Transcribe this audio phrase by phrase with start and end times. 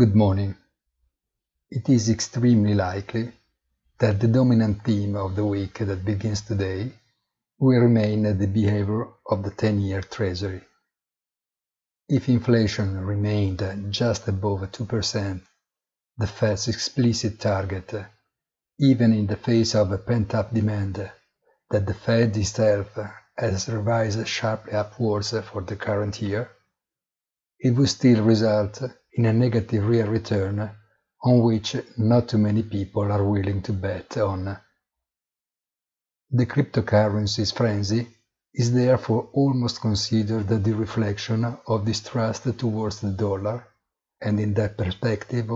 [0.00, 0.56] Good morning.
[1.70, 3.32] It is extremely likely
[3.98, 6.92] that the dominant theme of the week that begins today
[7.58, 10.62] will remain the behavior of the 10-year Treasury.
[12.08, 15.42] If inflation remained just above 2%,
[16.16, 17.92] the Fed's explicit target,
[18.78, 21.10] even in the face of a pent-up demand
[21.70, 22.98] that the Fed itself
[23.36, 26.50] has revised sharply upwards for the current year,
[27.58, 30.70] it would still result in a negative real return
[31.22, 34.56] on which not too many people are willing to bet on.
[36.30, 38.08] The cryptocurrency's frenzy
[38.54, 43.66] is therefore almost considered the reflection of distrust towards the dollar,
[44.20, 45.50] and in that perspective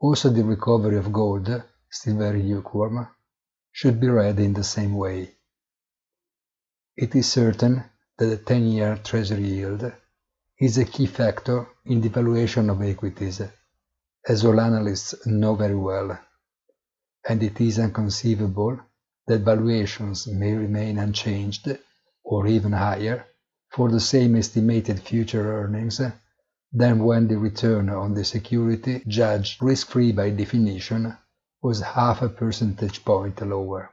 [0.00, 1.48] also the recovery of gold,
[1.90, 3.08] still very lukewarm,
[3.70, 5.30] should be read in the same way.
[6.96, 7.84] It is certain
[8.18, 9.92] that the 10-year Treasury yield
[10.62, 13.42] is a key factor in the valuation of equities,
[14.28, 16.16] as all analysts know very well,
[17.28, 18.78] and it is inconceivable
[19.26, 21.68] that valuations may remain unchanged
[22.22, 23.26] or even higher
[23.70, 26.00] for the same estimated future earnings
[26.72, 31.16] than when the return on the security, judged risk-free by definition,
[31.60, 33.90] was half a percentage point lower.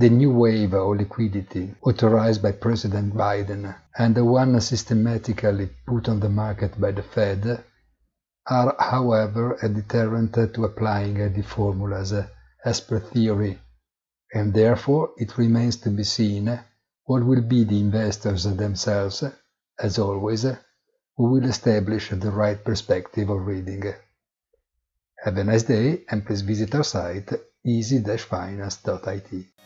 [0.00, 6.20] The new wave of liquidity authorized by President Biden and the one systematically put on
[6.20, 7.62] the market by the Fed
[8.46, 12.14] are, however, a deterrent to applying the formulas
[12.64, 13.58] as per theory,
[14.32, 16.46] and therefore it remains to be seen
[17.04, 19.22] what will be the investors themselves,
[19.78, 23.82] as always, who will establish the right perspective of reading.
[25.24, 27.30] Have a nice day and please visit our site
[27.66, 29.59] easy-finance.it.